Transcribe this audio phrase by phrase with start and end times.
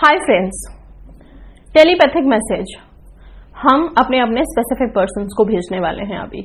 [0.00, 0.60] Hi friends
[1.74, 2.70] telepathic message
[3.56, 6.40] हम अपने अपने स्पेसिफिक पर्सन को भेजने वाले हैं अभी।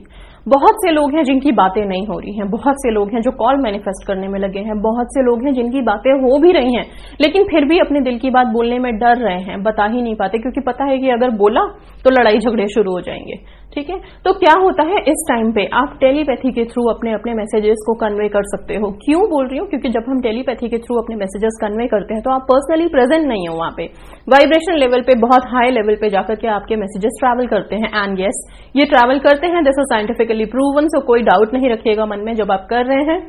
[0.47, 3.31] बहुत से लोग हैं जिनकी बातें नहीं हो रही हैं। बहुत से लोग हैं जो
[3.31, 6.75] कॉल मैनिफेस्ट करने में लगे हैं। बहुत से लोग हैं जिनकी बातें हो भी रही
[6.75, 6.85] हैं,
[7.21, 10.15] लेकिन फिर भी अपने दिल की बात बोलने में डर रहे हैं, बता ही नहीं
[10.15, 11.61] पाते, क्योंकि पता है कि अगर बोला
[12.03, 13.39] तो लड़ाई झगड़े शुरू हो जाएँगे।
[13.73, 13.95] ठीक है?
[14.25, 15.65] तो क्या होता है इस टाइम पे?
[15.73, 19.57] आप टेलीपैथी के थ्रू अपने अपने मैसेजेस को कन्वे कर सकते हो। क्यों बोल रही
[19.59, 19.67] हूँ?
[19.69, 23.27] क्योंकि जब हम टेलीपैथी के थ्रू अपने मैसेजेस कन्वे करते हैं तो आप पर्सनली प्रेजेंट
[23.27, 23.85] नहीं हो वहाँ पे।
[24.27, 28.19] वाइब्रेशन लेवल पे, बहुत हाई लेवल पे जाकर के आपके मैसेजेस ट्रैवल करते हैं। एंड
[28.19, 28.41] येस
[28.75, 32.51] ये ट्रैवल करते हैं। दिस साइंटिफिकली प्रूवन सो कोई डाउट नहीं रखिएगा मन में जब
[32.51, 33.19] आप कर रहे हैं।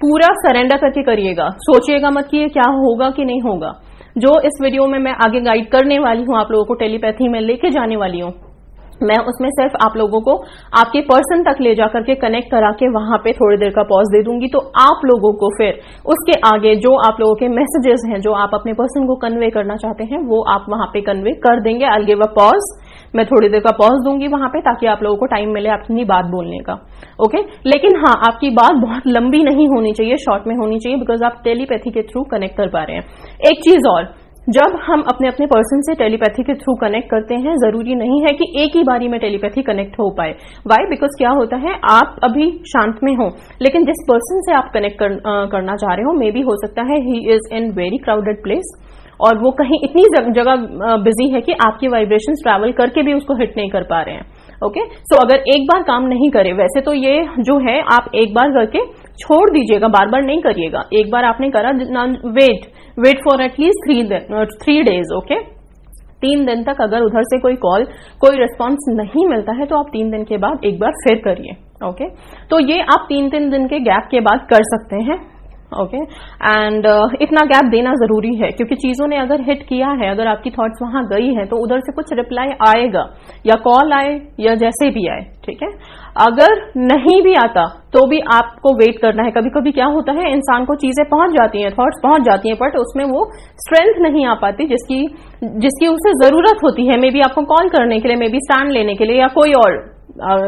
[0.00, 3.72] पूरा सरेंडर करके करिएगा। सोचिएगा मत कि ये क्या होगा कि नहीं होगा।
[4.18, 7.40] जो इस वीडियो में मैं आगे गाइड करने वाली हूँ, आप लोगों को टेलीपैथी में
[7.40, 8.32] लेके जाने वाली हूँ।
[9.02, 10.34] मैं उसमें सिर्फ़ आप लोगों को
[10.72, 14.12] आपके पर्सन तक ले जाकर के कनेक्ट करा के वहाँ पे थोड़ी देर का पॉज
[14.12, 18.20] दे दूँगी। तो आप लोगों को फिर उसके आगे जो आप लोगों के मैसेजेस हैं,
[18.20, 21.60] जो आप अपने पर्सन को कन्वे करना चाहते हैं, वो आप वहाँ पे कन्वे कर
[21.62, 22.72] देंगे। आई गिव अ पॉज
[23.14, 26.04] मैं थोड़ी देर का पॉज दूँगी वहाँ पे ताकि आप लोगों को टाइम मिले अपनी
[26.04, 26.72] बात बोलने का।
[27.24, 31.24] ओके लेकिन हाँ आपकी बात बहुत लंबी नहीं होनी चाहिए शॉर्ट में होनी चाहिए बिकॉज़
[31.24, 33.04] आप टेलीपैथी के थ्रू कनेक्ट कर पा रहे हैं।
[33.50, 34.12] एक चीज़ और
[34.46, 38.32] जब हम अपने अपने पर्सन से टेलीपैथी के थ्रू कनेक्ट करते हैं ज़रूरी नहीं है
[38.38, 40.34] कि एक ही बारी में टेलीपैथी कनेक्ट हो पाए।
[40.66, 43.28] वाई बिकॉज़ क्या होता है आप अभी शांत में हो
[43.62, 45.16] लेकिन जिस पर्सन से आप कनेक्ट कर,
[45.52, 48.74] करना चाह रहे हो मे बी हो सकता है he is in very crowded place
[49.20, 50.54] और वो कहीं इतनी जगह
[51.02, 54.26] बिज़ी है कि आपकी वाइब्रेशन ट्रैवल करके भी उसको हिट नहीं कर पा रहे हैं।
[54.64, 54.96] Okay okay?
[55.00, 58.34] सो so, अगर एक बार काम नहीं करे वैसे तो ये जो है आप एक
[58.34, 58.84] बार करके
[59.18, 61.70] छोड़ दीजिएगा बार बार नहीं करिएगा। एक बार आपने करा
[62.38, 64.02] wait wait for at least three
[64.62, 65.40] three days okay
[66.24, 67.84] तीन दिन तक अगर उधर से कोई कॉल
[68.20, 71.56] कोई रिस्पॉन्स नहीं मिलता है तो आप तीन दिन के बाद एक बार फिर करिए
[71.88, 72.08] ओके
[72.50, 75.16] तो ये आप तीन तीन दिन के गैप के बाद कर सकते हैं।
[75.82, 80.10] ओके एंड uh, इतना गैप देना ज़रूरी है क्योंकि चीज़ों ने अगर हिट किया है
[80.10, 83.04] अगर आपकी थॉट्स वहाँ गई है तो उधर से कुछ रिप्लाई आएगा
[83.46, 85.68] या कॉल आए या जैसे भी आए ठीक है?
[86.20, 90.30] अगर नहीं भी आता तो भी आपको वेट करना है। कभी कभी क्या होता है
[90.32, 93.24] इंसान को चीज़ें पहुँच जाती हैं थॉट्स पहुँच जाती हैं बट उसमें वो
[93.64, 95.00] स्ट्रेंथ नहीं आ पाती जिसकी
[95.64, 98.70] जिसकी उसे ज़रूरत होती है। मे बी आपको कॉल करने के लिए मे बी स्टैंड
[98.72, 99.82] लेने के लिए या कोई और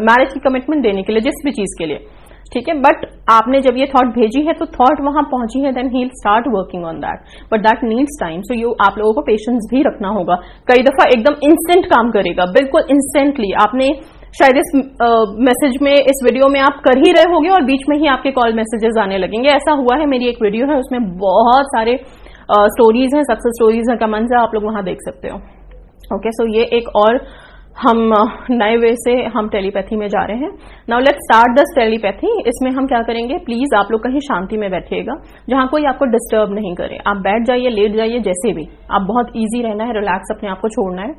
[0.03, 1.99] मैरिज की कमिटमेंट देने के लिए जिस भी चीज़ के लिए।
[2.53, 2.75] ठीक है?
[2.81, 6.45] बट आपने जब ये थॉट भेजी है तो थॉट वहाँ पहुँची है then he start
[6.51, 10.09] working on that but that needs time so you आप लोगों को पेशेंस भी रखना
[10.19, 10.37] होगा।
[10.69, 13.89] कई दफ़ा एकदम इंस्टेंट काम करेगा। बिल्कुल इंस्टेंटली आपने
[14.35, 14.71] शायद इस
[15.47, 18.31] मैसेज में इस वीडियो में आप कर ही रहे होंगे और बीच में ही आपके
[18.39, 21.95] कॉल मैसेजेस आने लगेंगे। ऐसा हुआ है मेरी एक वीडियो है उसमें बहुत सारे
[22.73, 26.31] स्टोरीज हैं सक्सेस स्टोरीज हैं कमेंट्स है आप लोग वहाँ देख सकते हो। ओके okay,
[26.31, 27.17] सो so ये एक और
[27.77, 27.99] हम
[28.51, 30.51] नए वे से हम टेलीपैथी में जा रहे हैं।
[30.89, 33.37] Now let start this telepathy इसमें हम क्या करेंगे?
[33.39, 35.17] प्लीज़ आप लोग कहीं शांति में बैठिएगा,
[35.49, 39.33] जहाँ कोई आपको डिस्टर्ब नहीं करे। आप बैठ जाइए, लेट जाइए, जैसे भी। आप बहुत
[39.37, 41.15] ईजी रहना है रिलैक्स अपने आप को छोड़ना है।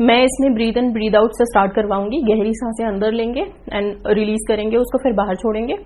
[0.00, 3.40] मैं इसमें ब्रीद इन ब्रीद आउट से स्टार्ट करवाऊँगी। गहरी साँसें अंदर लेंगे
[3.72, 5.76] एंड रिलीज़ करेंगे उसको, फिर बाहर छोड़ेंगे।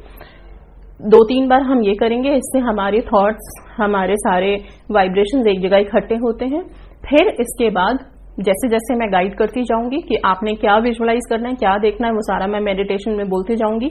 [1.00, 4.56] दो तीन बार हम ये करेंगे, इससे हमारे थॉट्स हमारे सारे
[4.90, 6.62] वाइब्रेशन एक जगह इकट्ठे होते हैं।
[7.04, 7.98] फिर इसके बाद
[8.38, 12.12] जैसे जैसे मैं गाइड करती जाऊँगी कि आपने क्या विजुअलाइज करना है, क्या देखना है,
[12.12, 13.90] वो सारा मैं मेडिटेशन में बोलती जाऊँगी।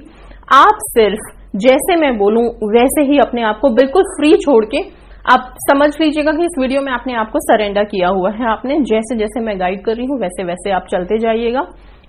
[0.53, 4.81] आप सिर्फ़ जैसे मैं बोलूँ, वैसे ही अपने आप को बिल्कुल फ्री छोड़ के
[5.25, 9.15] आप समझ लीजिएगा कि इस वीडियो में आपने आपको सरेंडर किया हुआ है। आपने जैसे
[9.15, 11.65] जैसे मैं गाइड कर रही हूँ वैसे वैसे आप चलते जाइएगा।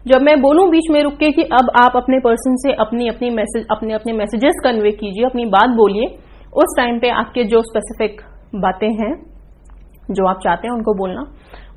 [0.06, 3.30] जब मैं बोलूँ बीच में रुक के कि अब आप अपने पर्सन से अपनी अपनी
[3.30, 6.06] मैसेज अपने अपने मैसेजेस कन्वे कीजिए, अपनी बात बोलिए,
[6.56, 8.20] उस टाइम पे आपके जो स्पेसिफिक
[8.56, 9.12] बातें हैं
[10.10, 11.22] जो आप चाहते हैं उनको बोलना,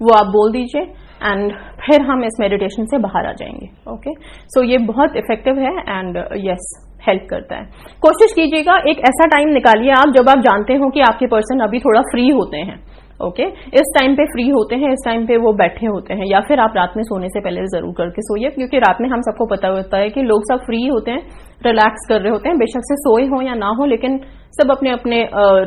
[0.01, 0.81] वो आप बोल दीजिए
[1.23, 1.51] एंड
[1.81, 4.13] फिर हम इस मेडिटेशन से बाहर आ जाएँगे ओके
[4.47, 6.67] सो ये बहुत इफ़ेक्टिव है एंड यस
[7.07, 7.66] हेल्प करता है।
[8.01, 11.79] कोशिश कीजिएगा, एक ऐसा टाइम निकालिए आप जब आप जानते हो कि आपके पर्सन अभी
[11.79, 12.77] थोड़ा फ्री होते हैं।
[13.19, 13.73] Okay okay?
[13.73, 16.59] इस टाइम पे फ्री होते हैं, इस टाइम पे वो बैठे होते हैं, या फिर
[16.59, 19.67] आप रात में सोने से पहले ज़रूर करके सोइए, क्योंकि रात में हम सबको पता
[19.67, 21.22] होता है कि लोग सब फ्री होते हैं
[21.66, 24.19] रिलैक्स कर रहे होते हैं, बेशक से सोए हो या ना हो, लेकिन
[24.53, 25.22] सब अपने अपने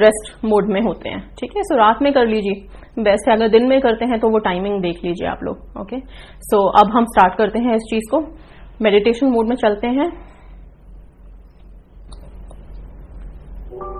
[0.04, 1.62] रेस्ट मोड में होते हैं। ठीक है?
[1.62, 5.04] सो रात में कर लीजिए। वैसे अगर दिन में करते हैं तो वो टाइमिंग देख
[5.04, 6.00] लीजिए आप लोग। ओके
[6.46, 8.20] सो अब हम स्टार्ट करते हैं इस चीज़ को।
[8.82, 10.10] मेडिटेशन मोड में चलते हैं।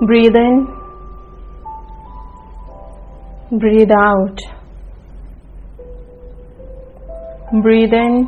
[0.02, 0.66] Breathe in
[3.53, 4.41] Breathe out
[7.55, 8.23] breathe in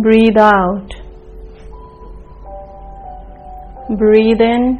[0.00, 1.00] breathe out
[3.90, 4.78] Breathe in.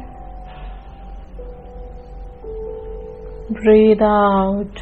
[3.51, 4.79] Breathe out.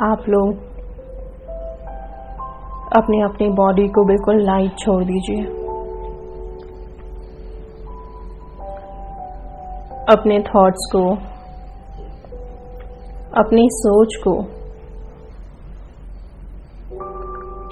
[0.00, 0.67] आप लोग
[2.97, 5.43] अपनी अपनी बॉडी को बिल्कुल लाइट छोड़ दीजिए।
[10.11, 11.11] अपने थॉट्स को,
[13.41, 14.33] अपनी सोच को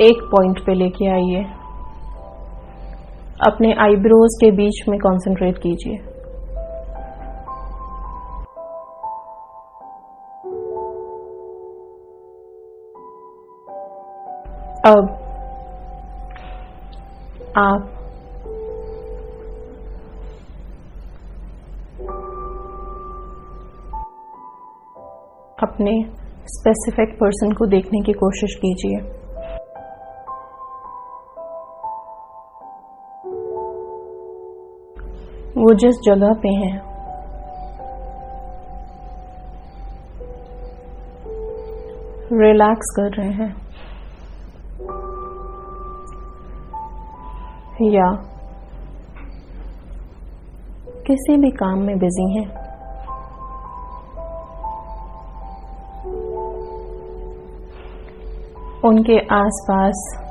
[0.06, 1.44] एक पॉइंट पे लेके आइए।
[3.48, 6.07] अपने आईब्रोज के बीच में कंसंट्रेट कीजिए।
[14.88, 15.08] अब
[17.58, 17.90] आप
[25.64, 25.94] अपने
[26.48, 28.98] स्पेसिफिक पर्सन को देखने की कोशिश कीजिए।
[35.58, 36.76] वो जिस जगह पे हैं
[42.42, 43.67] रिलैक्स कर रहे हैं।
[47.82, 48.24] या
[51.08, 52.68] किसी भी काम में बिज़ी हैं।
[58.86, 60.24] उनके आसपास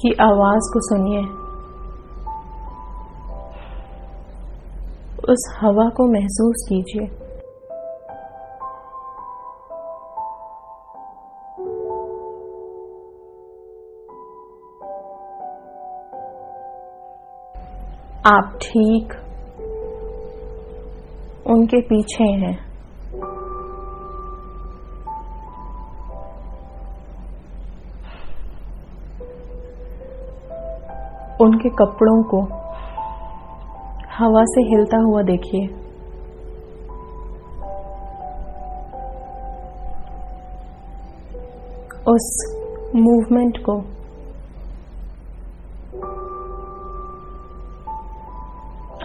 [0.00, 1.22] की आवाज़ को सुनिए।
[5.32, 7.29] उस हवा को महसूस कीजिए।
[18.26, 19.12] आप ठीक
[21.46, 22.58] उनके पीछे हैं।
[31.40, 32.42] उनके कपड़ों को
[34.18, 35.66] हवा से हिलता हुआ देखिए।
[42.08, 42.28] उस
[42.96, 43.99] मूवमेंट को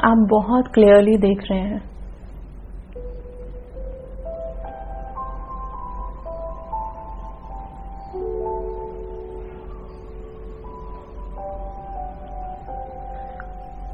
[0.05, 1.95] आप बहुत क्लियरली देख रहे हैं।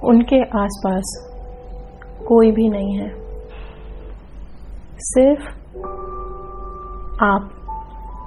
[0.04, 1.28] उनके आसपास
[2.28, 3.10] कोई भी नहीं है।
[4.98, 5.42] सिर्फ़
[7.24, 7.52] आप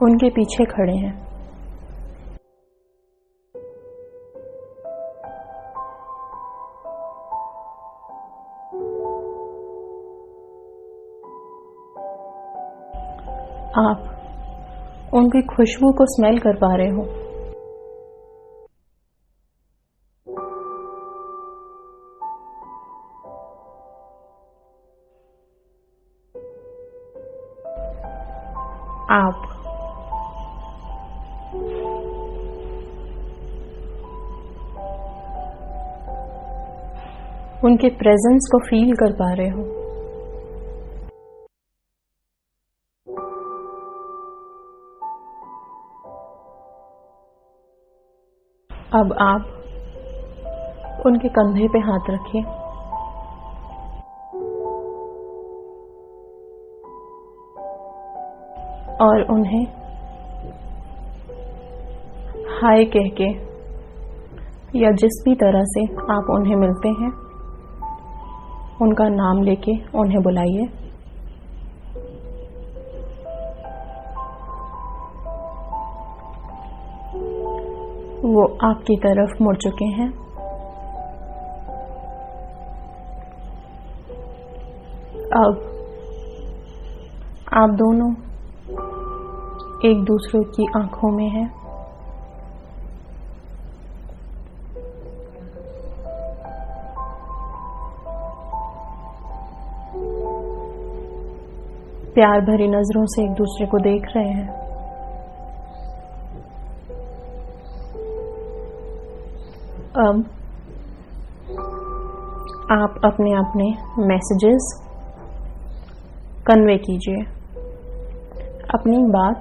[0.03, 1.24] उनके पीछे खड़े हैं।
[13.79, 17.03] आप उनकी खुशबू को स्मेल कर पा रहे हो।
[29.11, 29.51] आप
[37.65, 39.84] उनके प्रेजेंस को फील कर पा रहे हो।
[48.95, 49.47] अब आप
[51.07, 52.43] उनके कंधे पे हाथ रखिए।
[59.01, 59.65] और उन्हें
[62.55, 63.29] हाय कह के
[64.79, 67.11] या जिस भी तरह से आप उन्हें मिलते हैं,
[68.83, 70.67] उनका नाम लेके उन्हें बुलाइए।
[78.25, 80.09] वो आपकी तरफ़ मुड़ चुके हैं।
[85.37, 85.71] अब
[87.53, 88.13] आप दोनों
[89.91, 91.47] एक दूसरे की आँखों में है।
[102.15, 104.64] प्यार भरी नज़रों से एक दूसरे को देख रहे हैं।
[109.97, 110.25] अब
[112.71, 113.65] आप अपने अपने
[114.07, 114.89] मैसेजेस
[116.47, 117.23] कन्वे कीजिए।
[118.75, 119.41] अपनी बात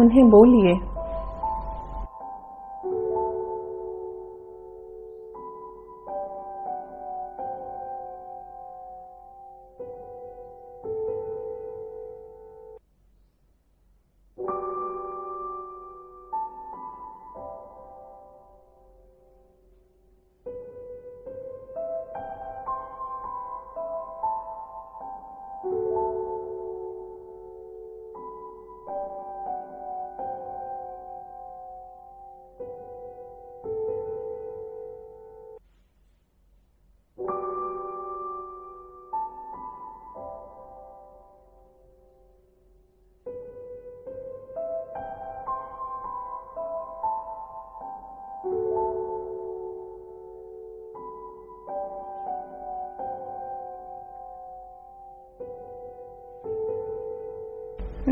[0.00, 0.93] उन्हें बोलिए।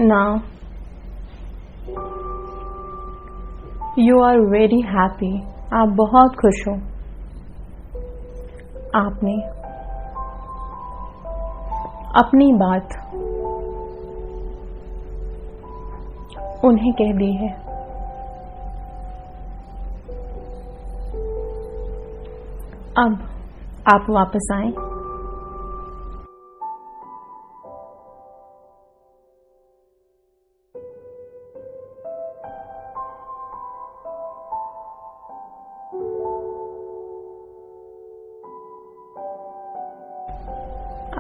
[0.02, 0.30] Now
[3.98, 5.40] you are very happy.
[5.74, 6.74] आप बहुत खुश हो।
[8.94, 9.36] आपने
[12.20, 12.88] अपनी बात
[16.64, 17.52] उन्हें कह दी है।
[22.98, 23.28] अब
[23.92, 24.91] आप वापस आए।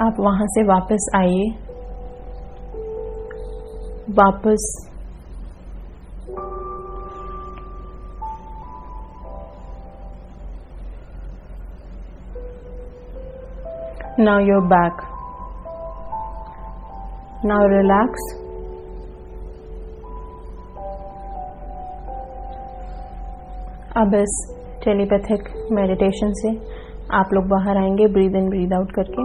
[0.02, 1.50] आप वहाँ से वापस आइए
[4.18, 4.64] वापस
[14.18, 14.98] Now you're back.
[17.44, 18.18] Now relax.
[23.96, 24.34] अब इस
[24.84, 26.50] टेलीपैथिक मेडिटेशन से
[27.16, 29.24] आप लोग बाहर आएँगे ब्रीद इन ब्रीद आउट करके